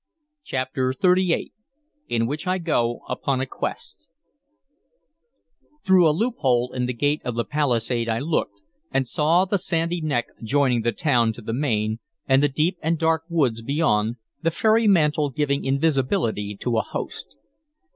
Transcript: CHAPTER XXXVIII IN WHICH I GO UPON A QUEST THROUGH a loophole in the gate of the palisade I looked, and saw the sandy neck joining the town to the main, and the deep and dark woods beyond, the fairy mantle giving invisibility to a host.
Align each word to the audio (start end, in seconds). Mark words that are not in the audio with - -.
CHAPTER 0.43 0.93
XXXVIII 0.93 1.53
IN 2.09 2.25
WHICH 2.25 2.47
I 2.47 2.57
GO 2.57 3.01
UPON 3.07 3.39
A 3.39 3.45
QUEST 3.45 4.07
THROUGH 5.85 6.09
a 6.09 6.09
loophole 6.09 6.71
in 6.73 6.87
the 6.87 6.93
gate 6.93 7.21
of 7.23 7.35
the 7.35 7.45
palisade 7.45 8.09
I 8.09 8.17
looked, 8.17 8.61
and 8.89 9.07
saw 9.07 9.45
the 9.45 9.59
sandy 9.59 10.01
neck 10.01 10.25
joining 10.41 10.81
the 10.81 10.91
town 10.91 11.33
to 11.33 11.43
the 11.43 11.53
main, 11.53 11.99
and 12.27 12.41
the 12.41 12.49
deep 12.49 12.79
and 12.81 12.97
dark 12.97 13.25
woods 13.29 13.61
beyond, 13.61 14.15
the 14.41 14.49
fairy 14.49 14.87
mantle 14.87 15.29
giving 15.29 15.63
invisibility 15.63 16.57
to 16.61 16.79
a 16.79 16.81
host. 16.81 17.35